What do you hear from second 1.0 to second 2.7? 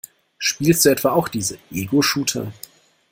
auch diese Egoshooter?